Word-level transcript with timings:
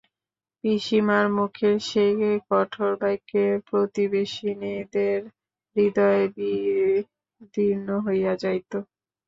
পিসিমার 0.63 1.25
মুখের 1.37 1.75
সেই 1.89 2.13
কঠোর 2.49 2.91
বাক্যে 3.01 3.45
প্রতিবেশিনীদের 3.67 5.19
হৃদয় 5.75 6.23
বিদীর্ণ 6.35 7.87
হইয়া 8.05 8.33
যাইত। 8.43 8.71